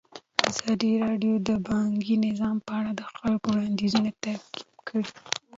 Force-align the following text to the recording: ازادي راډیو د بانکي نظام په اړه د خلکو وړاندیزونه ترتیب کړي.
ازادي 0.49 0.91
راډیو 1.03 1.33
د 1.47 1.49
بانکي 1.67 2.13
نظام 2.27 2.55
په 2.65 2.71
اړه 2.79 2.91
د 2.95 3.01
خلکو 3.15 3.45
وړاندیزونه 3.51 4.09
ترتیب 4.23 4.69
کړي. 4.87 5.05